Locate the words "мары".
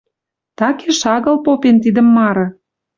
2.15-2.45